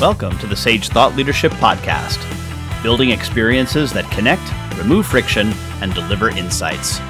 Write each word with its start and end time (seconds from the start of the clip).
Welcome 0.00 0.38
to 0.38 0.46
the 0.46 0.56
Sage 0.56 0.88
Thought 0.88 1.14
Leadership 1.14 1.52
Podcast, 1.52 2.18
building 2.82 3.10
experiences 3.10 3.92
that 3.92 4.10
connect, 4.10 4.40
remove 4.78 5.06
friction, 5.06 5.52
and 5.82 5.92
deliver 5.92 6.30
insights. 6.30 7.00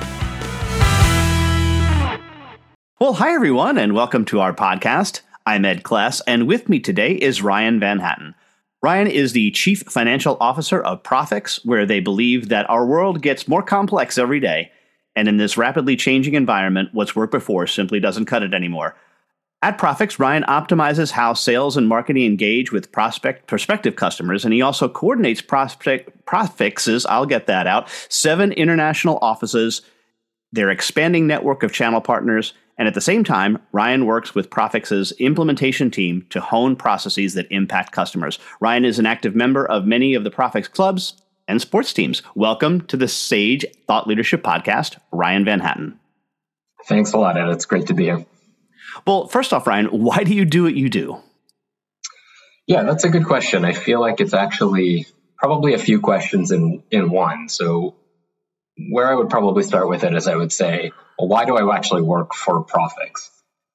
Well, 2.99 3.13
hi, 3.13 3.33
everyone, 3.33 3.79
and 3.79 3.95
welcome 3.95 4.25
to 4.25 4.41
our 4.41 4.53
podcast. 4.53 5.21
I'm 5.47 5.65
Ed 5.65 5.85
Kless, 5.85 6.21
and 6.27 6.49
with 6.49 6.69
me 6.69 6.81
today 6.81 7.13
is 7.13 7.43
Ryan 7.43 7.79
Van 7.79 8.01
Hatten. 8.01 8.35
Ryan 8.83 9.07
is 9.07 9.35
the 9.35 9.53
Chief 9.53 9.83
Financial 9.83 10.37
Officer 10.41 10.83
of 10.83 11.05
Prophix, 11.05 11.65
where 11.65 11.87
they 11.87 12.01
believe 12.01 12.49
that 12.49 12.69
our 12.69 12.85
world 12.85 13.23
gets 13.23 13.47
more 13.47 13.63
complex 13.63 14.19
every 14.19 14.41
day. 14.41 14.73
And 15.15 15.29
in 15.29 15.37
this 15.37 15.57
rapidly 15.57 15.95
changing 15.95 16.35
environment, 16.35 16.89
what's 16.93 17.15
worked 17.15 17.31
before 17.31 17.69
simply 17.69 18.01
doesn't 18.01 18.25
cut 18.25 18.43
it 18.43 18.53
anymore. 18.53 18.97
At 19.63 19.77
Prophix, 19.77 20.19
Ryan 20.19 20.45
optimizes 20.45 21.11
how 21.11 21.35
sales 21.35 21.77
and 21.77 21.87
marketing 21.87 22.25
engage 22.25 22.73
with 22.73 22.91
prospect 22.93 23.47
prospective 23.47 23.95
customers, 23.95 24.43
and 24.43 24.55
he 24.55 24.63
also 24.63 24.89
coordinates 24.89 25.43
prospect 25.43 26.25
Prophix's, 26.25 27.05
I'll 27.05 27.27
get 27.27 27.47
that 27.47 27.67
out, 27.67 27.91
seven 28.09 28.53
international 28.53 29.19
offices, 29.21 29.83
their 30.51 30.71
expanding 30.71 31.27
network 31.27 31.63
of 31.63 31.73
channel 31.73 32.01
partners, 32.01 32.55
and 32.79 32.89
at 32.89 32.95
the 32.95 33.03
same 33.03 33.23
time, 33.23 33.59
Ryan 33.73 34.07
works 34.07 34.35
with 34.35 34.49
Prophix's 34.49 35.13
implementation 35.19 35.91
team 35.91 36.25
to 36.31 36.41
hone 36.41 36.75
processes 36.75 37.35
that 37.35 37.47
impact 37.51 37.93
customers. 37.93 38.39
Ryan 38.61 38.87
is 38.87 38.99
an 38.99 39.05
active 39.05 39.35
member 39.35 39.67
of 39.67 39.85
many 39.85 40.15
of 40.15 40.25
the 40.25 40.31
Prophix 40.31 40.73
clubs 40.73 41.21
and 41.47 41.61
sports 41.61 41.93
teams. 41.93 42.23
Welcome 42.35 42.81
to 42.87 42.97
the 42.97 43.09
Sage 43.09 43.67
Thought 43.87 44.07
Leadership 44.07 44.43
Podcast, 44.43 44.99
Ryan 45.13 45.45
Van 45.45 45.61
Hatten. 45.61 46.01
Thanks 46.87 47.13
a 47.13 47.19
lot, 47.19 47.37
Ed. 47.37 47.51
It's 47.51 47.67
great 47.67 47.87
to 47.89 47.95
be 47.95 48.05
here. 48.05 48.25
Well, 49.07 49.27
first 49.27 49.53
off, 49.53 49.67
Ryan, 49.67 49.87
why 49.87 50.25
do 50.25 50.35
you 50.35 50.45
do 50.45 50.65
what 50.65 50.75
you 50.75 50.89
do? 50.89 51.19
Yeah, 52.67 52.85
that's 52.85 53.05
a 53.05 53.09
good 53.09 53.27
question. 53.27 53.65
I 53.65 53.73
feel 53.73 54.01
like 54.01 54.21
it's 54.21 54.35
actually 54.35 55.07
probably 55.37 55.75
a 55.75 55.79
few 55.79 56.01
questions 56.01 56.53
in 56.53 56.83
in 56.91 57.11
one. 57.11 57.49
So 57.49 57.97
where 58.91 59.11
I 59.11 59.15
would 59.15 59.29
probably 59.29 59.63
start 59.63 59.89
with 59.89 60.05
it 60.05 60.15
is 60.15 60.27
I 60.27 60.37
would 60.37 60.53
say, 60.53 60.93
well, 61.19 61.29
why 61.29 61.45
do 61.45 61.57
I 61.57 61.77
actually 61.77 62.03
work 62.03 62.35
for 62.35 62.65
Prophix? 62.65 63.31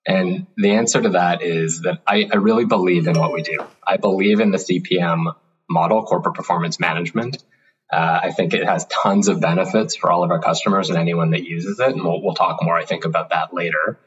And 0.05 0.47
the 0.57 0.72
answer 0.75 1.02
to 1.02 1.09
that 1.09 1.41
is 1.41 1.81
that 1.81 2.02
I, 2.07 2.29
I 2.31 2.38
really 2.38 2.66
believe 2.66 3.07
in 3.07 3.19
what 3.19 3.33
we 3.33 3.41
do. 3.41 3.57
I 3.85 3.97
believe 3.97 4.39
in 4.39 4.52
the 4.52 4.57
CPM 4.57 5.35
model, 5.69 6.03
corporate 6.03 6.35
performance 6.35 6.79
management. 6.79 7.44
Uh, 7.91 8.19
I 8.23 8.31
think 8.31 8.53
it 8.53 8.66
has 8.66 8.85
tons 8.85 9.27
of 9.27 9.41
benefits 9.41 9.95
for 9.95 10.11
all 10.11 10.23
of 10.23 10.31
our 10.31 10.39
customers 10.39 10.89
and 10.89 10.97
anyone 10.97 11.31
that 11.31 11.44
uses 11.44 11.79
it. 11.79 11.91
And 11.91 12.03
we'll, 12.03 12.22
we'll 12.22 12.35
talk 12.35 12.61
more, 12.61 12.77
I 12.77 12.85
think, 12.85 13.05
about 13.05 13.29
that 13.29 13.53
later. 13.53 14.00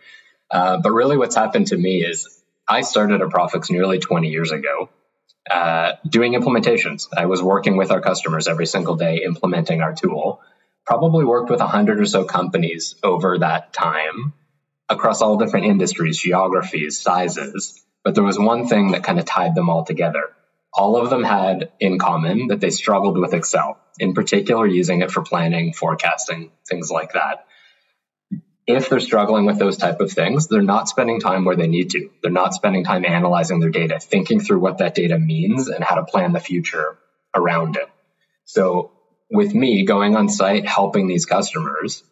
Uh, 0.50 0.78
but 0.78 0.92
really, 0.92 1.16
what's 1.16 1.36
happened 1.36 1.68
to 1.68 1.76
me 1.76 2.04
is 2.04 2.42
I 2.66 2.82
started 2.82 3.20
at 3.20 3.28
Prophix 3.28 3.70
nearly 3.70 3.98
20 3.98 4.28
years 4.28 4.52
ago 4.52 4.90
uh, 5.50 5.92
doing 6.06 6.34
implementations. 6.34 7.08
I 7.16 7.26
was 7.26 7.42
working 7.42 7.76
with 7.76 7.90
our 7.90 8.00
customers 8.00 8.48
every 8.48 8.66
single 8.66 8.96
day 8.96 9.22
implementing 9.24 9.80
our 9.80 9.94
tool. 9.94 10.40
Probably 10.86 11.24
worked 11.24 11.50
with 11.50 11.60
100 11.60 12.00
or 12.00 12.06
so 12.06 12.24
companies 12.24 12.94
over 13.02 13.38
that 13.38 13.72
time 13.72 14.32
across 14.88 15.20
all 15.20 15.36
different 15.36 15.66
industries, 15.66 16.18
geographies, 16.18 17.00
sizes. 17.00 17.82
But 18.04 18.14
there 18.14 18.24
was 18.24 18.38
one 18.38 18.68
thing 18.68 18.92
that 18.92 19.04
kind 19.04 19.18
of 19.18 19.26
tied 19.26 19.54
them 19.54 19.68
all 19.68 19.84
together. 19.84 20.32
All 20.72 20.96
of 20.96 21.10
them 21.10 21.24
had 21.24 21.72
in 21.80 21.98
common 21.98 22.48
that 22.48 22.60
they 22.60 22.70
struggled 22.70 23.18
with 23.18 23.34
Excel, 23.34 23.78
in 23.98 24.14
particular, 24.14 24.66
using 24.66 25.00
it 25.00 25.10
for 25.10 25.22
planning, 25.22 25.72
forecasting, 25.72 26.52
things 26.66 26.90
like 26.90 27.12
that 27.12 27.46
if 28.68 28.90
they're 28.90 29.00
struggling 29.00 29.46
with 29.46 29.58
those 29.58 29.78
type 29.78 30.00
of 30.00 30.12
things, 30.12 30.46
they're 30.46 30.60
not 30.60 30.90
spending 30.90 31.20
time 31.20 31.46
where 31.46 31.56
they 31.56 31.66
need 31.66 31.90
to. 31.90 32.10
They're 32.22 32.30
not 32.30 32.52
spending 32.52 32.84
time 32.84 33.06
analyzing 33.06 33.60
their 33.60 33.70
data, 33.70 33.98
thinking 33.98 34.40
through 34.40 34.60
what 34.60 34.78
that 34.78 34.94
data 34.94 35.18
means 35.18 35.68
and 35.68 35.82
how 35.82 35.94
to 35.94 36.04
plan 36.04 36.32
the 36.32 36.38
future 36.40 36.98
around 37.34 37.76
it. 37.76 37.88
So 38.44 38.92
with 39.30 39.54
me 39.54 39.86
going 39.86 40.16
on 40.16 40.28
site, 40.28 40.66
helping 40.66 41.08
these 41.08 41.24
customers, 41.24 42.04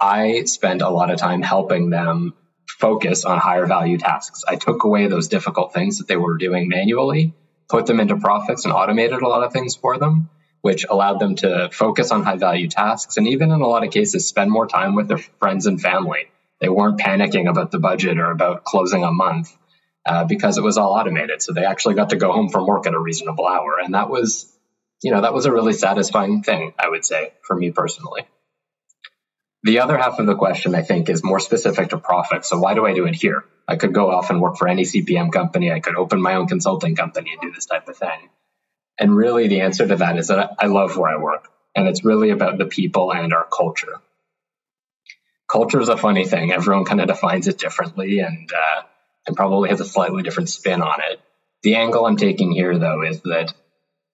I 0.00 0.44
spend 0.44 0.82
a 0.82 0.88
lot 0.88 1.10
of 1.10 1.18
time 1.18 1.42
helping 1.42 1.90
them 1.90 2.32
focus 2.68 3.24
on 3.24 3.38
higher 3.38 3.66
value 3.66 3.98
tasks. 3.98 4.44
I 4.46 4.54
took 4.54 4.84
away 4.84 5.08
those 5.08 5.26
difficult 5.26 5.74
things 5.74 5.98
that 5.98 6.06
they 6.06 6.16
were 6.16 6.36
doing 6.36 6.68
manually, 6.68 7.34
put 7.68 7.86
them 7.86 7.98
into 7.98 8.14
Prophix 8.14 8.64
and 8.64 8.72
automated 8.72 9.20
a 9.20 9.28
lot 9.28 9.42
of 9.42 9.52
things 9.52 9.74
for 9.74 9.98
them 9.98 10.30
which 10.68 10.84
allowed 10.84 11.18
them 11.18 11.34
to 11.34 11.70
focus 11.72 12.10
on 12.10 12.22
high 12.22 12.36
value 12.36 12.68
tasks 12.68 13.16
and 13.16 13.26
even 13.26 13.50
in 13.50 13.62
a 13.62 13.66
lot 13.66 13.84
of 13.84 13.90
cases 13.90 14.26
spend 14.26 14.50
more 14.50 14.66
time 14.66 14.94
with 14.94 15.08
their 15.08 15.16
friends 15.16 15.64
and 15.64 15.80
family. 15.80 16.28
They 16.60 16.68
weren't 16.68 17.00
panicking 17.00 17.48
about 17.48 17.70
the 17.70 17.78
budget 17.78 18.18
or 18.18 18.30
about 18.30 18.64
closing 18.64 19.02
a 19.02 19.10
month 19.10 19.56
uh, 20.04 20.24
because 20.24 20.58
it 20.58 20.62
was 20.62 20.76
all 20.76 20.92
automated. 20.92 21.40
So 21.40 21.54
they 21.54 21.64
actually 21.64 21.94
got 21.94 22.10
to 22.10 22.16
go 22.16 22.32
home 22.32 22.50
from 22.50 22.66
work 22.66 22.86
at 22.86 22.92
a 22.92 22.98
reasonable 22.98 23.46
hour. 23.46 23.78
And 23.82 23.94
that 23.94 24.10
was, 24.10 24.54
you 25.02 25.10
know, 25.10 25.22
that 25.22 25.32
was 25.32 25.46
a 25.46 25.52
really 25.52 25.72
satisfying 25.72 26.42
thing, 26.42 26.74
I 26.78 26.90
would 26.90 27.06
say, 27.06 27.32
for 27.40 27.56
me 27.56 27.70
personally. 27.70 28.28
The 29.62 29.78
other 29.80 29.96
half 29.96 30.18
of 30.18 30.26
the 30.26 30.36
question, 30.36 30.74
I 30.74 30.82
think, 30.82 31.08
is 31.08 31.24
more 31.24 31.40
specific 31.40 31.88
to 31.88 31.96
Prophix. 31.96 32.44
So 32.44 32.58
why 32.58 32.74
do 32.74 32.84
I 32.84 32.92
do 32.92 33.06
it 33.06 33.14
here? 33.14 33.46
I 33.66 33.76
could 33.76 33.94
go 33.94 34.10
off 34.10 34.28
and 34.28 34.42
work 34.42 34.58
for 34.58 34.68
any 34.68 34.82
CPM 34.82 35.32
company. 35.32 35.72
I 35.72 35.80
could 35.80 35.96
open 35.96 36.20
my 36.20 36.34
own 36.34 36.46
consulting 36.46 36.94
company 36.94 37.30
and 37.32 37.40
do 37.40 37.52
this 37.54 37.64
type 37.64 37.88
of 37.88 37.96
thing. 37.96 38.28
And 38.98 39.16
really, 39.16 39.48
the 39.48 39.60
answer 39.60 39.86
to 39.86 39.96
that 39.96 40.18
is 40.18 40.28
that 40.28 40.56
I 40.58 40.66
love 40.66 40.96
where 40.96 41.10
I 41.10 41.22
work. 41.22 41.48
And 41.74 41.86
it's 41.86 42.04
really 42.04 42.30
about 42.30 42.58
the 42.58 42.66
people 42.66 43.12
and 43.12 43.32
our 43.32 43.46
culture. 43.46 44.00
Culture 45.50 45.80
is 45.80 45.88
a 45.88 45.96
funny 45.96 46.26
thing. 46.26 46.52
Everyone 46.52 46.84
kind 46.84 47.00
of 47.00 47.06
defines 47.06 47.46
it 47.46 47.58
differently 47.58 48.18
and, 48.18 48.50
uh, 48.52 48.82
and 49.26 49.36
probably 49.36 49.70
has 49.70 49.80
a 49.80 49.84
slightly 49.84 50.22
different 50.22 50.48
spin 50.48 50.82
on 50.82 51.00
it. 51.10 51.20
The 51.62 51.76
angle 51.76 52.06
I'm 52.06 52.16
taking 52.16 52.52
here, 52.52 52.76
though, 52.78 53.02
is 53.02 53.20
that 53.22 53.54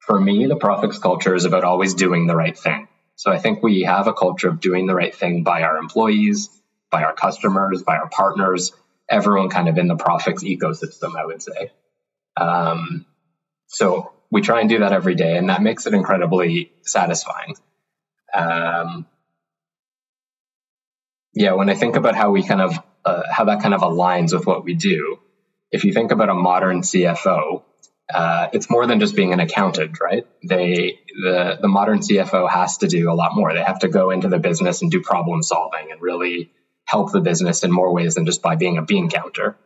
for 0.01 0.21
me, 0.21 0.47
the 0.47 0.57
Prophix 0.57 1.01
culture 1.01 1.35
is 1.35 1.45
about 1.45 1.65
always 1.65 1.95
doing 1.95 2.27
the 2.27 2.37
right 2.37 2.57
thing. 2.57 2.89
So 3.17 3.33
I 3.33 3.39
think 3.39 3.63
we 3.63 3.83
have 3.83 4.07
a 4.07 4.13
culture 4.13 4.49
of 4.49 4.61
doing 4.61 4.87
the 4.87 4.95
right 4.95 5.15
thing 5.15 5.45
by 5.45 5.63
our 5.63 5.79
employees, 5.79 6.51
by 6.91 7.05
our 7.05 7.15
customers, 7.15 7.83
by 7.83 7.97
our 7.97 8.09
partners, 8.09 8.73
everyone 9.09 9.49
kind 9.49 9.69
of 9.69 9.79
in 9.79 9.89
the 9.89 9.97
Prophix 9.97 10.43
ecosystem, 10.43 11.17
I 11.17 11.25
would 11.25 11.43
say. 11.43 11.71
Um, 12.37 13.07
so 13.67 14.13
we 14.31 14.41
try 14.41 14.61
and 14.61 14.69
do 14.69 14.81
that 14.81 14.93
every 14.93 15.15
day, 15.15 15.37
and 15.37 15.49
that 15.51 15.63
makes 15.63 15.87
it 15.87 15.95
incredibly 15.95 16.73
satisfying. 16.83 17.57
Um, 18.35 19.07
yeah, 21.35 21.53
when 21.53 21.69
I 21.69 21.75
think 21.75 21.97
about 21.97 22.15
how 22.15 22.31
we 22.31 22.43
kind 22.43 22.61
of 22.61 22.79
uh, 23.05 23.23
how 23.31 23.45
that 23.45 23.61
kind 23.61 23.75
of 23.75 23.81
aligns 23.83 24.33
with 24.33 24.47
what 24.47 24.65
we 24.65 24.75
do, 24.75 25.19
if 25.71 25.85
you 25.85 25.93
think 25.93 26.11
about 26.11 26.31
a 26.31 26.35
modern 26.35 26.81
CFO, 26.81 27.63
uh, 28.13 28.49
it's 28.53 28.71
more 28.71 28.87
than 28.87 29.01
just 29.01 29.17
being 29.17 29.33
an 29.33 29.41
accountant, 29.41 29.99
right? 30.01 30.27
They 30.43 31.01
the 31.23 31.59
the 31.61 31.69
modern 31.69 32.01
CFO 32.01 32.49
has 32.51 32.79
to 32.79 32.89
do 32.89 33.11
a 33.11 33.15
lot 33.15 33.35
more. 33.35 33.53
They 33.53 33.63
have 33.63 33.81
to 33.81 33.89
go 33.89 34.11
into 34.11 34.29
the 34.29 34.39
business 34.39 34.83
and 34.83 34.91
do 34.91 35.01
problem 35.01 35.43
solving 35.43 35.91
and 35.91 36.01
really 36.01 36.51
help 36.85 37.13
the 37.13 37.21
business 37.21 37.65
in 37.65 37.73
more 37.73 37.93
ways 37.93 38.15
than 38.15 38.27
just 38.27 38.43
by 38.43 38.57
being 38.57 38.79
a 38.79 38.83
bean 38.83 39.11
counter. 39.11 39.57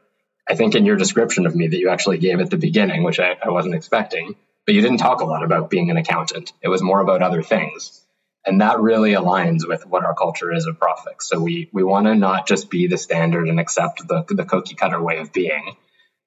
I 0.49 0.55
think 0.55 0.75
in 0.75 0.87
your 0.87 0.97
description 0.97 1.47
of 1.47 1.55
me 1.55 1.69
that 1.69 1.79
you 1.79 1.91
actually 1.91 2.19
gave 2.19 2.41
at 2.41 2.49
the 2.49 2.57
beginning, 2.57 3.03
which 3.03 3.21
I, 3.21 3.37
I 3.45 3.51
wasn't 3.51 3.75
expecting, 3.75 4.35
but 4.69 4.75
you 4.75 4.83
didn't 4.83 4.99
talk 4.99 5.23
a 5.23 5.25
lot 5.25 5.43
about 5.43 5.71
being 5.71 5.91
an 5.91 5.97
accountant. 5.97 6.53
It 6.61 6.69
was 6.69 6.83
more 6.83 7.01
about 7.01 7.23
other 7.23 7.43
things. 7.43 8.05
And 8.45 8.61
that 8.61 8.79
really 8.79 9.12
aligns 9.12 9.67
with 9.67 9.87
what 9.87 10.05
our 10.05 10.15
culture 10.15 10.53
is 10.53 10.67
at 10.67 10.79
Prophix. 10.79 11.23
So 11.23 11.41
we, 11.41 11.71
we 11.73 11.83
want 11.83 12.06
to 12.06 12.15
not 12.15 12.47
just 12.47 12.69
be 12.69 12.87
the 12.87 12.99
standard 12.99 13.49
and 13.49 13.59
accept 13.59 14.07
the, 14.07 14.27
the 14.28 14.45
cookie 14.45 14.75
cutter 14.75 15.01
way 15.01 15.21
of 15.21 15.33
being, 15.33 15.75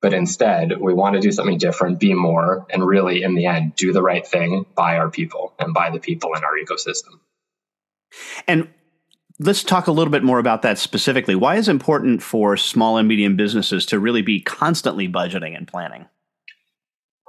but 0.01 0.15
instead 0.15 0.81
we 0.81 0.91
want 0.91 1.13
to 1.13 1.21
do 1.21 1.31
something 1.31 1.59
different, 1.59 1.99
be 1.99 2.15
more, 2.15 2.65
and 2.71 2.83
really 2.83 3.21
in 3.21 3.35
the 3.35 3.45
end, 3.45 3.75
do 3.75 3.93
the 3.93 4.01
right 4.01 4.25
thing 4.25 4.65
by 4.73 4.97
our 4.97 5.11
people 5.11 5.53
and 5.59 5.75
by 5.75 5.91
the 5.91 5.99
people 5.99 6.33
in 6.33 6.43
our 6.43 6.57
ecosystem. 6.57 7.19
And 8.47 8.69
let's 9.37 9.63
talk 9.63 9.85
a 9.85 9.91
little 9.91 10.11
bit 10.11 10.23
more 10.23 10.39
about 10.39 10.63
that 10.63 10.79
specifically. 10.79 11.35
Why 11.35 11.57
is 11.57 11.67
it 11.67 11.71
important 11.73 12.23
for 12.23 12.57
small 12.57 12.97
and 12.97 13.07
medium 13.07 13.35
businesses 13.35 13.85
to 13.85 13.99
really 13.99 14.23
be 14.23 14.41
constantly 14.41 15.07
budgeting 15.07 15.55
and 15.55 15.67
planning? 15.67 16.07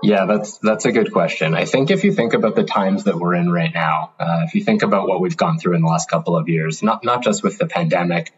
Yeah, 0.02 0.26
that's 0.26 0.58
that's 0.58 0.84
a 0.84 0.92
good 0.92 1.12
question. 1.12 1.54
I 1.54 1.64
think 1.64 1.90
if 1.90 2.02
you 2.02 2.12
think 2.12 2.34
about 2.34 2.56
the 2.56 2.64
times 2.64 3.04
that 3.04 3.18
we're 3.18 3.34
in 3.34 3.50
right 3.50 3.72
now, 3.72 4.12
uh, 4.18 4.42
if 4.46 4.54
you 4.54 4.64
think 4.64 4.82
about 4.82 5.06
what 5.06 5.20
we've 5.20 5.36
gone 5.36 5.58
through 5.58 5.76
in 5.76 5.82
the 5.82 5.88
last 5.88 6.10
couple 6.10 6.36
of 6.36 6.48
years, 6.48 6.82
not 6.82 7.04
not 7.04 7.22
just 7.22 7.42
with 7.44 7.58
the 7.58 7.66
pandemic, 7.66 8.32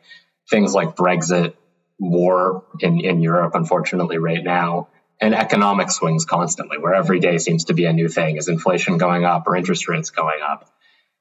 things 0.51 0.75
like 0.75 0.95
Brexit, 0.95 1.55
war 1.99 2.65
in 2.81 3.01
in 3.01 3.23
Europe, 3.23 3.55
unfortunately, 3.55 4.19
right 4.19 4.45
now, 4.45 4.89
and 5.21 5.35
economic 5.35 5.91
swings 5.91 6.27
constantly, 6.27 6.77
where 6.77 6.95
every 6.95 7.19
day 7.19 7.39
seems 7.39 7.65
to 7.65 7.75
be 7.75 7.87
a 7.87 7.95
new 7.95 8.09
thing. 8.09 8.37
Is 8.37 8.49
inflation 8.49 8.99
going 8.99 9.25
up 9.25 9.47
or 9.47 9.57
interest 9.57 9.89
rates 9.89 10.11
going 10.11 10.41
up? 10.47 10.71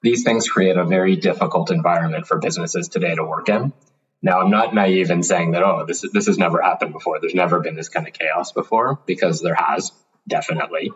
These 0.01 0.23
things 0.23 0.49
create 0.49 0.75
a 0.75 0.83
very 0.83 1.15
difficult 1.15 1.71
environment 1.71 2.27
for 2.27 2.37
businesses 2.37 2.89
today 2.89 3.15
to 3.15 3.23
work 3.23 3.47
in. 3.47 3.71
Now, 4.21 4.41
I'm 4.41 4.51
not 4.51 4.73
naive 4.75 5.11
in 5.11 5.23
saying 5.23 5.51
that, 5.51 5.63
oh, 5.63 5.85
this, 5.85 6.03
this 6.13 6.27
has 6.27 6.37
never 6.37 6.61
happened 6.61 6.93
before. 6.93 7.19
There's 7.19 7.35
never 7.35 7.59
been 7.61 7.75
this 7.75 7.89
kind 7.89 8.07
of 8.07 8.13
chaos 8.13 8.51
before, 8.51 8.99
because 9.05 9.41
there 9.41 9.55
has 9.55 9.91
definitely. 10.27 10.91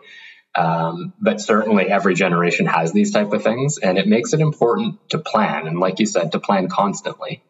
Um, 0.54 1.12
but 1.20 1.40
certainly 1.40 1.86
every 1.86 2.14
generation 2.14 2.66
has 2.66 2.92
these 2.92 3.12
type 3.12 3.32
of 3.32 3.42
things 3.42 3.78
and 3.78 3.98
it 3.98 4.08
makes 4.08 4.32
it 4.32 4.40
important 4.40 4.98
to 5.10 5.18
plan 5.18 5.66
and 5.66 5.78
like 5.78 6.00
you 6.00 6.06
said 6.06 6.32
to 6.32 6.40
plan 6.40 6.68
constantly 6.68 7.42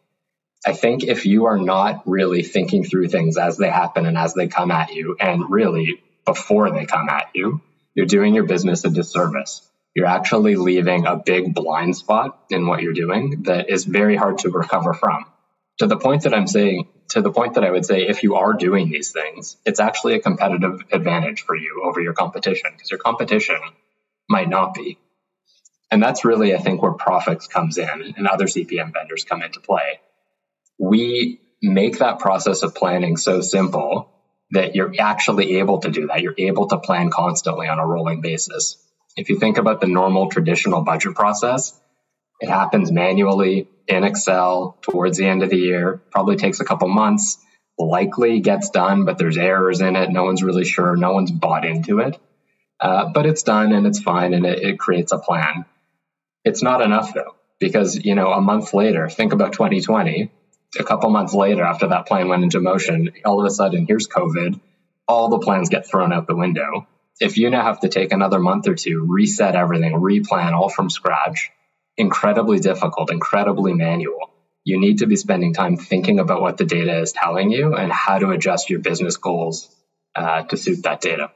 i 0.67 0.73
think 0.73 1.03
if 1.03 1.25
you 1.25 1.45
are 1.45 1.57
not 1.57 2.03
really 2.05 2.43
thinking 2.43 2.83
through 2.83 3.07
things 3.07 3.37
as 3.37 3.57
they 3.57 3.69
happen 3.69 4.05
and 4.05 4.17
as 4.17 4.33
they 4.33 4.47
come 4.47 4.69
at 4.69 4.93
you 4.93 5.15
and 5.19 5.49
really 5.49 6.03
before 6.33 6.69
they 6.69 6.85
come 6.85 7.09
at 7.09 7.29
you, 7.33 7.61
you're 7.95 8.05
doing 8.05 8.35
your 8.35 8.43
business 8.43 8.85
a 8.85 8.89
disservice. 8.91 9.67
You're 9.95 10.05
actually 10.05 10.55
leaving 10.55 11.07
a 11.07 11.15
big 11.15 11.55
blind 11.55 11.97
spot 11.97 12.39
in 12.51 12.67
what 12.67 12.83
you're 12.83 12.93
doing 12.93 13.43
that 13.43 13.69
is 13.69 13.83
very 13.83 14.15
hard 14.15 14.37
to 14.39 14.51
recover 14.51 14.93
from. 14.93 15.25
To 15.79 15.87
the 15.87 15.97
point 15.97 16.23
that 16.23 16.33
I'm 16.33 16.47
saying, 16.47 16.87
to 17.09 17.21
the 17.21 17.31
point 17.31 17.55
that 17.55 17.63
I 17.63 17.71
would 17.71 17.85
say, 17.85 18.07
if 18.07 18.23
you 18.23 18.35
are 18.35 18.53
doing 18.53 18.89
these 18.89 19.11
things, 19.11 19.57
it's 19.65 19.79
actually 19.79 20.15
a 20.15 20.19
competitive 20.19 20.81
advantage 20.91 21.41
for 21.41 21.55
you 21.55 21.83
over 21.85 22.01
your 22.01 22.13
competition 22.13 22.71
because 22.73 22.91
your 22.91 22.99
competition 22.99 23.59
might 24.29 24.49
not 24.49 24.73
be. 24.73 24.97
And 25.91 26.03
that's 26.03 26.23
really, 26.23 26.53
I 26.53 26.59
think, 26.59 26.81
where 26.81 26.93
Prophix 26.93 27.49
comes 27.49 27.77
in 27.77 28.13
and 28.15 28.27
other 28.27 28.45
CPM 28.45 28.93
vendors 28.93 29.23
come 29.23 29.41
into 29.41 29.59
play. 29.59 29.99
We 30.77 31.39
make 31.61 31.99
that 31.99 32.19
process 32.19 32.61
of 32.61 32.75
planning 32.75 33.17
so 33.17 33.41
simple 33.41 34.11
that 34.51 34.75
you're 34.75 34.93
actually 34.99 35.57
able 35.57 35.79
to 35.79 35.89
do 35.89 36.07
that. 36.07 36.21
You're 36.21 36.35
able 36.37 36.67
to 36.67 36.77
plan 36.77 37.09
constantly 37.09 37.67
on 37.67 37.79
a 37.79 37.85
rolling 37.85 38.21
basis. 38.21 38.77
If 39.15 39.29
you 39.29 39.39
think 39.39 39.57
about 39.57 39.81
the 39.81 39.87
normal 39.87 40.29
traditional 40.29 40.81
budget 40.83 41.15
process, 41.15 41.79
it 42.39 42.49
happens 42.49 42.91
manually 42.91 43.67
in 43.87 44.03
Excel 44.03 44.77
towards 44.81 45.17
the 45.17 45.25
end 45.25 45.43
of 45.43 45.49
the 45.49 45.57
year, 45.57 46.01
probably 46.11 46.35
takes 46.35 46.59
a 46.59 46.65
couple 46.65 46.87
months, 46.87 47.37
likely 47.77 48.39
gets 48.39 48.69
done, 48.69 49.05
but 49.05 49.17
there's 49.17 49.37
errors 49.37 49.81
in 49.81 49.95
it. 49.95 50.09
No 50.11 50.23
one's 50.23 50.43
really 50.43 50.65
sure. 50.65 50.95
No 50.95 51.11
one's 51.11 51.31
bought 51.31 51.65
into 51.65 51.99
it. 51.99 52.17
Uh, 52.79 53.09
but 53.13 53.25
it's 53.25 53.43
done 53.43 53.73
and 53.73 53.85
it's 53.85 53.99
fine 53.99 54.33
and 54.33 54.45
it, 54.45 54.59
it 54.59 54.79
creates 54.79 55.11
a 55.11 55.17
plan. 55.17 55.65
It's 56.45 56.63
not 56.63 56.81
enough 56.81 57.13
though, 57.13 57.35
because, 57.59 57.95
you 57.97 58.15
know, 58.15 58.31
a 58.31 58.39
month 58.39 58.73
later, 58.73 59.09
think 59.09 59.33
about 59.33 59.53
2020, 59.53 60.31
a 60.79 60.83
couple 60.83 61.09
months 61.09 61.33
later 61.33 61.63
after 61.63 61.87
that 61.87 62.05
plan 62.05 62.29
went 62.29 62.43
into 62.43 62.61
motion, 62.61 63.11
all 63.25 63.39
of 63.39 63.45
a 63.45 63.49
sudden 63.49 63.85
here's 63.85 64.07
COVID, 64.07 64.59
all 65.07 65.27
the 65.29 65.39
plans 65.39 65.69
get 65.69 65.87
thrown 65.87 66.13
out 66.13 66.27
the 66.27 66.35
window. 66.35 66.87
If 67.19 67.37
you 67.37 67.49
now 67.49 67.63
have 67.63 67.81
to 67.81 67.89
take 67.89 68.13
another 68.13 68.39
month 68.39 68.67
or 68.67 68.75
two, 68.75 69.05
reset 69.05 69.55
everything, 69.55 69.93
replan 69.93 70.53
all 70.53 70.69
from 70.69 70.89
scratch, 70.89 71.51
incredibly 71.99 72.59
difficult, 72.59 73.11
incredibly 73.11 73.73
manual. 73.73 74.31
You 74.63 74.79
need 74.79 74.99
to 74.99 75.07
be 75.07 75.15
spending 75.15 75.53
time 75.53 75.77
thinking 75.77 76.19
about 76.19 76.41
what 76.41 76.57
the 76.57 76.65
data 76.65 76.99
is 76.99 77.11
telling 77.11 77.51
you 77.51 77.75
and 77.75 77.91
how 77.91 78.19
to 78.19 78.31
adjust 78.31 78.69
your 78.69 78.79
business 78.79 79.17
goals 79.17 79.73
uh, 80.15 80.43
to 80.43 80.57
suit 80.57 80.83
that 80.83 81.01
data. 81.01 81.31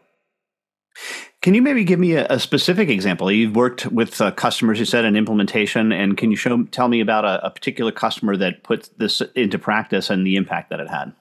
Can 1.41 1.53
you 1.53 1.61
maybe 1.61 1.83
give 1.83 1.99
me 1.99 2.13
a, 2.13 2.25
a 2.29 2.39
specific 2.39 2.89
example? 2.89 3.29
You've 3.31 3.55
worked 3.55 3.87
with 3.87 4.21
uh, 4.21 4.31
customers, 4.31 4.79
you 4.79 4.85
said, 4.85 5.03
in 5.03 5.17
implementation, 5.17 5.91
and 5.91 6.15
can 6.15 6.31
you 6.31 6.37
show 6.37 6.63
tell 6.63 6.87
me 6.87 7.01
about 7.01 7.25
a, 7.25 7.47
a, 7.47 7.51
particular 7.51 7.91
customer 7.91 8.37
that 8.37 8.63
put 8.63 8.89
this 8.97 9.21
into 9.35 9.59
practice 9.59 10.09
and 10.09 10.25
the 10.25 10.37
impact 10.37 10.69
that 10.69 10.79
it 10.79 10.89
had? 10.89 11.13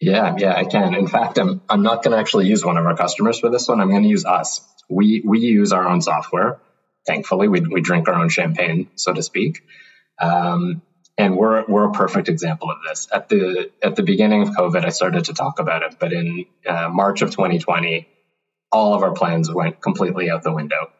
Yeah, 0.00 0.34
yeah, 0.36 0.54
I 0.56 0.64
can. 0.64 0.94
In 0.94 1.06
fact, 1.06 1.38
I'm 1.38 1.60
I'm 1.68 1.82
not 1.82 2.02
going 2.02 2.12
to 2.12 2.18
actually 2.18 2.48
use 2.48 2.64
one 2.64 2.76
of 2.76 2.86
our 2.86 2.96
customers 2.96 3.38
for 3.38 3.50
this 3.50 3.68
one. 3.68 3.80
I'm 3.80 3.90
going 3.90 4.02
to 4.02 4.08
use 4.08 4.24
us. 4.24 4.60
We 4.88 5.22
we 5.24 5.40
use 5.40 5.72
our 5.72 5.86
own 5.86 6.00
software. 6.00 6.60
Thankfully, 7.08 7.48
we 7.48 7.60
we 7.60 7.80
drink 7.80 8.08
our 8.08 8.14
own 8.14 8.28
champagne, 8.28 8.88
so 8.94 9.12
to 9.12 9.22
speak. 9.22 9.62
Um, 10.20 10.82
and 11.16 11.36
we're 11.36 11.64
we're 11.66 11.88
a 11.88 11.92
perfect 11.92 12.28
example 12.28 12.70
of 12.70 12.78
this. 12.88 13.08
At 13.12 13.28
the 13.28 13.72
at 13.82 13.96
the 13.96 14.04
beginning 14.04 14.42
of 14.42 14.50
COVID, 14.50 14.84
I 14.84 14.90
started 14.90 15.24
to 15.24 15.34
talk 15.34 15.58
about 15.58 15.82
it, 15.82 15.96
but 15.98 16.12
in 16.12 16.46
uh, 16.64 16.88
March 16.88 17.22
of 17.22 17.30
2020 17.32 18.06
all 18.70 18.94
of 18.94 19.02
our 19.02 19.12
plans 19.12 19.52
went 19.52 19.80
completely 19.80 20.30
out 20.30 20.42
the 20.42 20.52
window. 20.52 20.90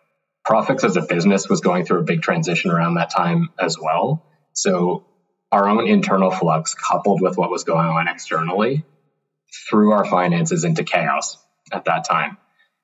Prophix 0.48 0.84
as 0.84 0.96
a 0.96 1.02
business 1.02 1.48
was 1.48 1.60
going 1.60 1.84
through 1.84 2.00
a 2.00 2.04
big 2.04 2.22
transition 2.22 2.70
around 2.70 2.94
that 2.94 3.10
time 3.10 3.50
as 3.58 3.78
well. 3.78 4.24
So 4.54 5.06
our 5.52 5.68
own 5.68 5.86
internal 5.86 6.30
flux 6.30 6.74
coupled 6.74 7.20
with 7.20 7.36
what 7.36 7.50
was 7.50 7.64
going 7.64 7.86
on 7.86 8.08
externally 8.08 8.84
threw 9.68 9.92
our 9.92 10.04
finances 10.04 10.64
into 10.64 10.84
chaos 10.84 11.38
at 11.72 11.84
that 11.86 12.04
time. 12.04 12.38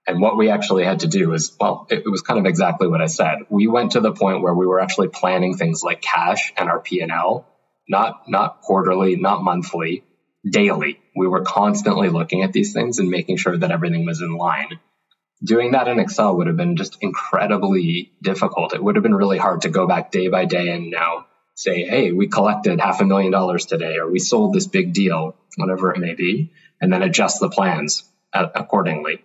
And 0.07 0.21
what 0.21 0.37
we 0.37 0.51
actually 0.51 0.85
had 0.85 1.01
to 1.01 1.07
do 1.07 1.33
is, 1.33 1.57
well, 1.59 1.87
it, 1.91 2.05
was 2.05 2.21
kind 2.21 2.39
of 2.39 2.45
exactly 2.47 2.89
what 2.89 3.01
I 3.01 3.07
said. 3.07 3.39
We 3.49 3.69
went 3.69 3.93
to 3.93 4.01
the 4.01 4.13
point 4.13 4.43
where 4.43 4.55
we 4.55 4.67
were 4.67 4.81
actually 4.81 5.09
planning 5.09 5.57
things 5.57 5.83
like 5.83 6.03
cash 6.03 6.53
and 6.57 6.69
our 6.69 6.81
P&L, 6.81 7.47
not, 7.89 8.29
not 8.29 8.61
quarterly, 8.61 9.17
not 9.17 9.43
monthly, 9.43 10.05
daily. 10.49 11.01
We 11.17 11.27
were 11.27 11.43
constantly 11.43 12.11
looking 12.11 12.43
at 12.43 12.53
these 12.53 12.75
things 12.75 12.99
and 12.99 13.09
making 13.09 13.39
sure 13.39 13.57
that 13.57 13.71
everything 13.71 14.05
was 14.05 14.21
in 14.21 14.37
line. 14.37 14.79
Doing 15.43 15.73
that 15.73 15.89
in 15.89 15.99
Excel 15.99 16.37
would 16.37 16.49
have 16.49 16.57
been 16.57 16.77
just 16.77 16.99
incredibly 17.01 18.13
difficult. 18.23 18.75
It 18.75 18.83
would 18.83 18.97
have 18.97 19.03
been 19.03 19.15
really 19.15 19.39
hard 19.39 19.63
to 19.63 19.71
go 19.71 19.87
back 19.87 20.11
day 20.11 20.29
by 20.29 20.45
day 20.45 20.69
and 20.69 20.91
now 20.91 21.27
say, 21.55 21.85
hey, 21.85 22.13
we 22.13 22.29
collected 22.29 22.81
half 22.81 23.01
a 23.01 23.05
million 23.05 23.33
dollars 23.33 23.67
today, 23.67 23.97
or 23.97 24.11
we 24.11 24.19
sold 24.19 24.53
this 24.53 24.67
big 24.67 24.93
deal, 24.93 25.37
whatever 25.57 25.93
it 25.93 26.01
may 26.01 26.15
be, 26.15 26.53
and 26.81 26.93
then 26.93 27.03
adjust 27.03 27.41
the 27.41 27.49
plans 27.49 28.05
accordingly. 28.33 29.25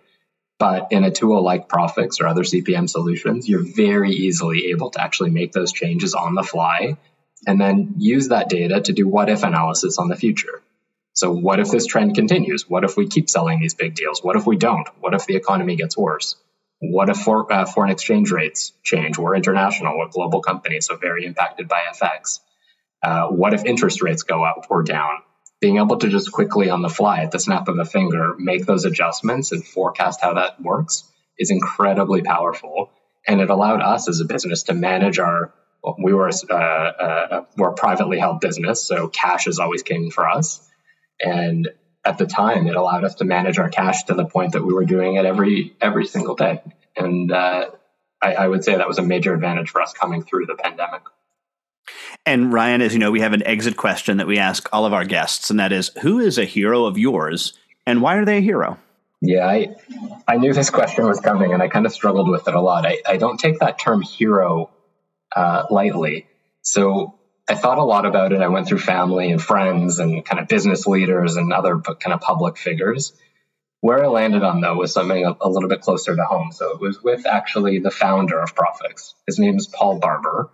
But 0.60 0.88
in 0.92 1.04
a 1.04 1.10
tool 1.10 1.42
like 1.42 1.68
Prophix 1.68 2.20
or 2.20 2.28
other 2.28 2.42
CPM 2.42 2.86
solutions, 2.86 3.48
you're 3.48 3.64
very 3.64 4.10
easily 4.10 4.66
able 4.66 4.90
to 4.90 5.00
actually 5.00 5.30
make 5.30 5.52
those 5.52 5.72
changes 5.72 6.12
on 6.14 6.34
the 6.34 6.42
fly 6.42 6.98
and 7.46 7.58
then 7.58 7.94
use 7.96 8.28
that 8.28 8.50
data 8.50 8.82
to 8.82 8.92
do 8.92 9.08
what 9.08 9.30
if 9.30 9.42
analysis 9.42 9.96
on 9.96 10.08
the 10.08 10.16
future. 10.16 10.62
So, 11.14 11.32
what 11.32 11.60
if 11.60 11.70
this 11.70 11.86
trend 11.86 12.14
continues? 12.14 12.68
What 12.68 12.84
if 12.84 12.98
we 12.98 13.08
keep 13.08 13.30
selling 13.30 13.58
these 13.58 13.72
big 13.72 13.94
deals? 13.94 14.22
What 14.22 14.36
if 14.36 14.46
we 14.46 14.58
don't? 14.58 14.86
What 15.00 15.14
if 15.14 15.24
the 15.24 15.34
economy 15.34 15.76
gets 15.76 15.96
worse? 15.96 16.36
What 16.78 17.08
if 17.08 17.16
for, 17.16 17.50
uh, 17.50 17.64
foreign 17.64 17.90
exchange 17.90 18.30
rates 18.30 18.72
change? 18.82 19.16
We're 19.16 19.36
international, 19.36 19.96
we're 19.96 20.08
global 20.08 20.42
companies, 20.42 20.86
so 20.86 20.96
very 20.96 21.24
impacted 21.24 21.68
by 21.68 21.84
FX. 21.90 22.40
Uh, 23.02 23.28
what 23.28 23.54
if 23.54 23.64
interest 23.64 24.02
rates 24.02 24.24
go 24.24 24.44
up 24.44 24.66
or 24.68 24.82
down? 24.82 25.22
Being 25.60 25.78
able 25.78 25.98
to 25.98 26.08
just 26.08 26.32
quickly 26.32 26.70
on 26.70 26.82
the 26.82 26.88
fly 26.88 27.20
at 27.20 27.32
the 27.32 27.38
snap 27.38 27.68
of 27.68 27.78
a 27.78 27.84
finger 27.84 28.34
make 28.38 28.66
those 28.66 28.84
adjustments 28.84 29.52
and 29.52 29.64
forecast 29.64 30.20
how 30.20 30.34
that 30.34 30.60
works 30.60 31.04
is 31.38 31.50
incredibly 31.50 32.22
powerful. 32.22 32.90
And 33.26 33.40
it 33.40 33.50
allowed 33.50 33.82
us 33.82 34.08
as 34.08 34.20
a 34.20 34.24
business 34.24 34.64
to 34.64 34.74
manage 34.74 35.18
our 35.18 35.52
we 35.98 36.12
were 36.12 36.30
uh, 36.50 36.54
uh, 36.54 37.44
we're 37.56 37.70
a 37.70 37.74
privately 37.74 38.18
held 38.18 38.40
business, 38.40 38.82
so 38.86 39.08
cash 39.08 39.46
is 39.46 39.58
always 39.58 39.82
king 39.82 40.10
for 40.10 40.28
us. 40.28 40.66
And 41.22 41.68
at 42.04 42.18
the 42.18 42.26
time, 42.26 42.66
it 42.66 42.76
allowed 42.76 43.04
us 43.04 43.16
to 43.16 43.24
manage 43.24 43.58
our 43.58 43.68
cash 43.68 44.04
to 44.04 44.14
the 44.14 44.24
point 44.24 44.52
that 44.52 44.64
we 44.64 44.72
were 44.72 44.84
doing 44.84 45.16
it 45.16 45.24
every 45.24 45.74
every 45.80 46.06
single 46.06 46.34
day. 46.34 46.60
And 46.96 47.32
uh, 47.32 47.70
I, 48.20 48.34
I 48.34 48.48
would 48.48 48.64
say 48.64 48.76
that 48.76 48.88
was 48.88 48.98
a 48.98 49.02
major 49.02 49.34
advantage 49.34 49.70
for 49.70 49.80
us 49.80 49.92
coming 49.92 50.22
through 50.22 50.46
the 50.46 50.54
pandemic. 50.54 51.02
And 52.26 52.52
Ryan, 52.52 52.82
as 52.82 52.92
you 52.92 52.98
know, 52.98 53.10
we 53.10 53.20
have 53.20 53.32
an 53.32 53.46
exit 53.46 53.76
question 53.76 54.18
that 54.18 54.26
we 54.26 54.38
ask 54.38 54.68
all 54.72 54.84
of 54.84 54.92
our 54.92 55.04
guests, 55.04 55.50
and 55.50 55.58
that 55.58 55.72
is 55.72 55.90
who 56.02 56.18
is 56.18 56.38
a 56.38 56.44
hero 56.44 56.84
of 56.84 56.98
yours 56.98 57.54
and 57.86 58.02
why 58.02 58.16
are 58.16 58.24
they 58.24 58.38
a 58.38 58.40
hero? 58.40 58.78
Yeah, 59.20 59.46
I, 59.46 59.76
I 60.26 60.36
knew 60.36 60.52
this 60.52 60.70
question 60.70 61.06
was 61.06 61.20
coming 61.20 61.52
and 61.52 61.62
I 61.62 61.68
kind 61.68 61.86
of 61.86 61.92
struggled 61.92 62.28
with 62.28 62.48
it 62.48 62.54
a 62.54 62.60
lot. 62.60 62.86
I, 62.86 63.02
I 63.06 63.16
don't 63.16 63.38
take 63.38 63.58
that 63.58 63.78
term 63.78 64.00
hero 64.00 64.70
uh, 65.34 65.64
lightly. 65.70 66.26
So 66.62 67.18
I 67.48 67.54
thought 67.54 67.78
a 67.78 67.84
lot 67.84 68.06
about 68.06 68.32
it. 68.32 68.40
I 68.40 68.48
went 68.48 68.66
through 68.66 68.78
family 68.78 69.30
and 69.30 69.42
friends 69.42 69.98
and 69.98 70.24
kind 70.24 70.40
of 70.40 70.48
business 70.48 70.86
leaders 70.86 71.36
and 71.36 71.52
other 71.52 71.80
kind 71.80 72.14
of 72.14 72.20
public 72.20 72.56
figures. 72.56 73.12
Where 73.80 74.04
I 74.04 74.08
landed 74.08 74.42
on 74.42 74.60
though 74.60 74.76
was 74.76 74.92
something 74.92 75.26
a, 75.26 75.36
a 75.40 75.48
little 75.48 75.68
bit 75.68 75.80
closer 75.80 76.14
to 76.14 76.24
home. 76.24 76.52
So 76.52 76.70
it 76.70 76.80
was 76.80 77.02
with 77.02 77.26
actually 77.26 77.80
the 77.80 77.90
founder 77.90 78.38
of 78.38 78.54
Prophix. 78.54 79.14
His 79.26 79.38
name 79.38 79.56
is 79.56 79.66
Paul 79.66 79.98
Barber. 79.98 80.50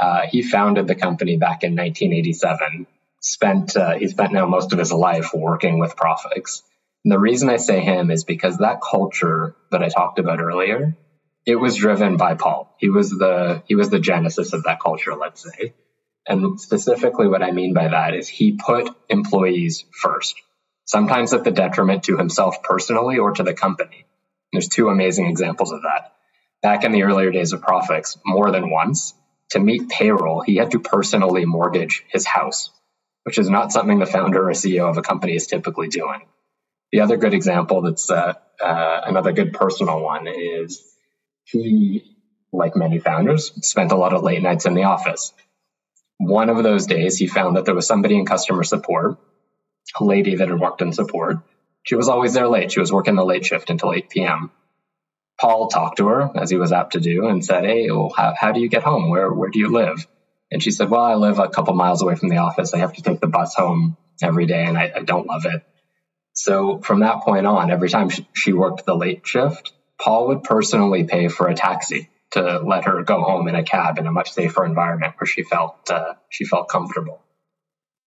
Uh, 0.00 0.22
he 0.26 0.40
founded 0.42 0.86
the 0.86 0.94
company 0.94 1.36
back 1.36 1.62
in 1.62 1.76
1987. 1.76 2.86
Spent 3.20 3.76
uh, 3.76 3.96
he 3.96 4.08
spent 4.08 4.32
now 4.32 4.46
most 4.46 4.72
of 4.72 4.78
his 4.78 4.92
life 4.92 5.34
working 5.34 5.78
with 5.78 5.94
Prophix. 5.94 6.62
And 7.04 7.12
the 7.12 7.18
reason 7.18 7.50
I 7.50 7.58
say 7.58 7.80
him 7.80 8.10
is 8.10 8.24
because 8.24 8.58
that 8.58 8.80
culture 8.80 9.54
that 9.70 9.82
I 9.82 9.88
talked 9.88 10.18
about 10.18 10.40
earlier, 10.40 10.96
it 11.44 11.56
was 11.56 11.76
driven 11.76 12.16
by 12.16 12.34
Paul. 12.34 12.74
He 12.78 12.88
was 12.88 13.10
the 13.10 13.62
he 13.66 13.74
was 13.74 13.90
the 13.90 14.00
genesis 14.00 14.54
of 14.54 14.62
that 14.64 14.80
culture, 14.80 15.14
let's 15.14 15.42
say. 15.42 15.74
And 16.26 16.58
specifically, 16.58 17.28
what 17.28 17.42
I 17.42 17.50
mean 17.50 17.74
by 17.74 17.88
that 17.88 18.14
is 18.14 18.26
he 18.26 18.52
put 18.52 18.88
employees 19.10 19.84
first, 19.92 20.34
sometimes 20.86 21.34
at 21.34 21.44
the 21.44 21.50
detriment 21.50 22.04
to 22.04 22.16
himself 22.16 22.62
personally 22.62 23.18
or 23.18 23.32
to 23.32 23.42
the 23.42 23.54
company. 23.54 24.06
There's 24.50 24.68
two 24.68 24.88
amazing 24.88 25.26
examples 25.26 25.72
of 25.72 25.82
that. 25.82 26.14
Back 26.62 26.84
in 26.84 26.92
the 26.92 27.02
earlier 27.02 27.30
days 27.30 27.52
of 27.52 27.60
Prophix, 27.60 28.18
more 28.24 28.50
than 28.50 28.70
once, 28.70 29.14
to 29.50 29.60
meet 29.60 29.88
payroll, 29.90 30.42
he 30.42 30.56
had 30.56 30.72
to 30.72 30.80
personally 30.80 31.46
mortgage 31.46 32.04
his 32.08 32.26
house, 32.26 32.70
which 33.24 33.38
is 33.38 33.50
not 33.50 33.72
something 33.72 33.98
the 34.00 34.06
founder 34.06 34.48
or 34.48 34.52
CEO 34.52 34.90
of 34.90 34.98
a 34.98 35.02
company 35.02 35.34
is 35.36 35.46
typically 35.48 35.88
doing. 35.88 36.22
The 36.92 37.00
other 37.02 37.16
good 37.18 37.34
example 37.34 37.82
that's 37.82 38.10
uh, 38.10 38.34
uh, 38.62 39.00
another 39.06 39.32
good 39.32 39.54
personal 39.54 40.00
one 40.02 40.28
is 40.28 40.82
he, 41.44 42.04
like 42.52 42.76
many 42.76 42.98
founders, 43.00 43.52
spent 43.66 43.92
a 43.92 43.96
lot 43.96 44.14
of 44.14 44.22
late 44.22 44.42
nights 44.42 44.66
in 44.66 44.74
the 44.74 44.84
office 44.84 45.32
one 46.18 46.50
of 46.50 46.62
those 46.64 46.86
days, 46.86 47.18
he 47.18 47.26
found 47.28 47.56
that 47.56 47.66
there 47.66 47.74
was 47.76 47.86
somebody 47.86 48.16
in 48.18 48.26
customer 48.26 48.64
support, 48.64 49.18
a 50.00 50.04
lady 50.04 50.36
that 50.36 50.48
had 50.48 50.60
worked 50.60 50.82
in 50.82 50.92
support. 50.92 51.38
She 51.84 51.96
was 51.96 52.08
always 52.08 52.34
there 52.34 52.48
late. 52.48 52.72
She 52.72 52.80
was 52.80 52.92
working 52.92 53.16
the 53.16 53.24
late 53.24 53.46
shift 53.46 53.70
until 53.70 53.92
8 53.94 54.10
p.m. 54.10 54.50
Paul 55.40 55.68
talked 55.68 55.98
to 55.98 56.08
her, 56.08 56.30
as 56.36 56.50
he 56.50 56.58
was 56.58 56.72
apt 56.72 56.94
to 56.94 57.00
do, 57.00 57.28
and 57.28 57.44
said, 57.44 57.64
Hey, 57.64 57.90
well, 57.90 58.12
how, 58.16 58.34
how 58.38 58.52
do 58.52 58.60
you 58.60 58.68
get 58.68 58.84
home? 58.84 59.10
Where, 59.10 59.32
where 59.32 59.50
do 59.50 59.60
you 59.60 59.70
live? 59.70 60.06
And 60.52 60.62
she 60.62 60.72
said, 60.72 60.90
Well, 60.90 61.02
I 61.02 61.14
live 61.16 61.40
a 61.40 61.48
couple 61.48 61.74
miles 61.74 62.02
away 62.02 62.16
from 62.16 62.30
the 62.30 62.38
office. 62.38 62.74
I 62.74 62.78
have 62.78 62.94
to 62.94 63.02
take 63.02 63.20
the 63.20 63.28
bus 63.28 63.54
home 63.54 63.96
every 64.22 64.46
day, 64.46 64.64
and 64.66 64.78
I, 64.78 64.92
I 64.96 65.02
don't 65.02 65.26
love 65.28 65.46
it. 65.46 65.62
So 66.34 66.80
from 66.84 67.00
that 67.00 67.22
point 67.22 67.46
on, 67.46 67.70
every 67.70 67.90
time 67.90 68.08
she 68.34 68.52
worked 68.54 68.86
the 68.86 68.96
late 68.96 69.22
shift, 69.26 69.72
Paul 70.00 70.28
would 70.28 70.44
personally 70.44 71.04
pay 71.04 71.28
for 71.28 71.48
a 71.48 71.54
taxi 71.54 72.08
to 72.32 72.60
let 72.60 72.86
her 72.86 73.02
go 73.04 73.22
home 73.22 73.48
in 73.48 73.56
a 73.56 73.64
cab 73.64 73.98
in 73.98 74.06
a 74.06 74.12
much 74.12 74.30
safer 74.32 74.64
environment 74.64 75.14
where 75.18 75.26
she 75.26 75.42
felt 75.42 75.76
uh, 75.90 76.14
she 76.30 76.44
felt 76.46 76.68
comfortable. 76.68 77.22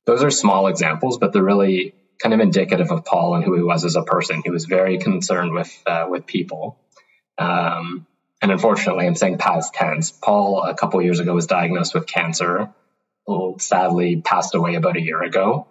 Those 0.05 0.23
are 0.23 0.31
small 0.31 0.67
examples, 0.67 1.17
but 1.19 1.33
they're 1.33 1.43
really 1.43 1.95
kind 2.21 2.33
of 2.33 2.41
indicative 2.41 2.91
of 2.91 3.05
Paul 3.05 3.35
and 3.35 3.45
who 3.45 3.55
he 3.55 3.63
was 3.63 3.85
as 3.85 3.95
a 3.95 4.03
person. 4.03 4.41
He 4.43 4.51
was 4.51 4.65
very 4.65 4.99
concerned 4.99 5.53
with 5.53 5.71
uh, 5.87 6.05
with 6.09 6.25
people, 6.27 6.77
um, 7.37 8.05
and 8.41 8.51
unfortunately, 8.51 9.05
I'm 9.05 9.15
saying 9.15 9.37
past 9.37 9.73
tense. 9.73 10.11
Paul 10.11 10.63
a 10.63 10.73
couple 10.73 11.01
years 11.01 11.19
ago 11.19 11.33
was 11.33 11.47
diagnosed 11.47 11.93
with 11.93 12.05
cancer. 12.05 12.69
Sadly, 13.57 14.21
passed 14.21 14.53
away 14.53 14.75
about 14.75 14.97
a 14.97 15.01
year 15.01 15.23
ago, 15.23 15.67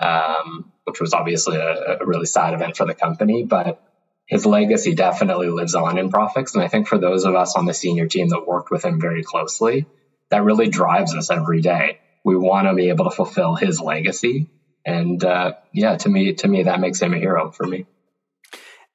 um, 0.00 0.70
which 0.84 1.00
was 1.00 1.14
obviously 1.14 1.56
a, 1.56 1.98
a 2.00 2.06
really 2.06 2.26
sad 2.26 2.52
event 2.52 2.76
for 2.76 2.84
the 2.84 2.94
company, 2.94 3.44
but 3.44 3.82
his 4.26 4.44
legacy 4.44 4.94
definitely 4.94 5.48
lives 5.48 5.74
on 5.74 5.98
in 5.98 6.10
Prophix. 6.10 6.54
And 6.54 6.62
I 6.62 6.68
think 6.68 6.88
for 6.88 6.98
those 6.98 7.24
of 7.24 7.34
us 7.34 7.56
on 7.56 7.64
the 7.64 7.74
senior 7.74 8.06
team 8.06 8.28
that 8.28 8.46
worked 8.46 8.70
with 8.70 8.84
him 8.84 9.00
very 9.00 9.24
closely, 9.24 9.86
that 10.28 10.44
really 10.44 10.68
drives 10.68 11.14
us 11.14 11.30
every 11.30 11.62
day. 11.62 12.00
We 12.22 12.36
want 12.36 12.68
to 12.68 12.74
be 12.74 12.90
able 12.90 13.06
to 13.06 13.10
fulfill 13.10 13.54
his 13.56 13.80
legacy. 13.80 14.50
And 14.84 15.24
uh, 15.24 15.54
yeah, 15.72 15.96
to 15.96 16.08
me, 16.08 16.34
to 16.34 16.48
me, 16.48 16.64
that 16.64 16.80
makes 16.80 17.00
him 17.00 17.14
a 17.14 17.18
hero 17.18 17.50
for 17.50 17.66
me. 17.66 17.86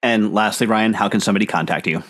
And 0.06 0.36
lastly, 0.36 0.68
Ryan, 0.68 0.94
how 0.94 1.10
can 1.10 1.20
somebody 1.20 1.48
contact 1.48 1.88
you? 1.88 2.04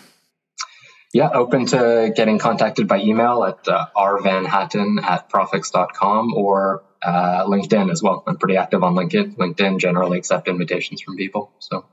Yeah, 1.14 1.30
open 1.30 1.64
to 1.66 2.12
getting 2.14 2.38
contacted 2.38 2.86
by 2.86 2.98
email 3.00 3.42
at 3.42 3.66
uh, 3.66 3.86
rvanhatton 3.96 5.02
at 5.02 5.30
prophix.com 5.30 6.34
or 6.34 6.84
uh, 7.02 7.46
LinkedIn 7.46 7.90
as 7.90 8.02
well. 8.02 8.22
I'm 8.26 8.36
pretty 8.36 8.58
active 8.58 8.82
on 8.82 8.94
LinkedIn. 8.94 9.36
LinkedIn 9.36 9.78
generally 9.78 10.18
accept 10.18 10.46
invitations 10.46 11.00
from 11.00 11.16
people. 11.16 11.50
So 11.58 11.86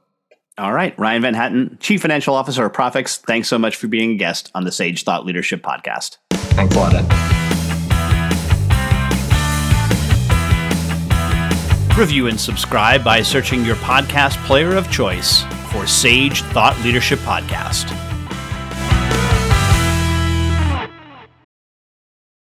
all 0.58 0.74
right. 0.74 0.94
Ryan 1.00 1.22
Van 1.22 1.34
Hatten, 1.36 1.78
Chief 1.80 2.02
Financial 2.02 2.36
Officer 2.36 2.66
of 2.66 2.74
Prophix, 2.74 3.18
thanks 3.22 3.48
so 3.48 3.58
much 3.58 3.78
for 3.78 3.88
being 3.88 4.12
a 4.12 4.16
guest 4.16 4.52
on 4.54 4.66
the 4.66 4.74
Sage 4.74 5.04
Thought 5.04 5.26
Leadership 5.26 5.64
Podcast. 5.64 6.18
Thanks 6.34 6.76
a 6.76 6.80
lot, 6.80 6.94
Ed. 6.94 7.08
Review 11.98 12.28
and 12.28 12.38
subscribe 12.38 13.06
by 13.06 13.22
searching 13.22 13.64
your 13.64 13.78
podcast 13.78 14.36
player 14.46 14.76
of 14.76 14.92
choice 14.92 15.46
for 15.74 15.88
Sage 15.88 16.44
Thought 16.54 16.80
Leadership 16.84 17.20
Podcast. 17.20 18.13